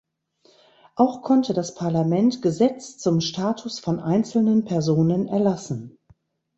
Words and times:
Auch 0.95 1.21
konnte 1.21 1.53
das 1.53 1.75
Parlament 1.75 2.41
Gesetz 2.41 2.97
zum 2.97 3.21
Status 3.21 3.77
von 3.77 3.99
einzelnen 3.99 4.65
Personen 4.65 5.27
erlassen. 5.27 5.99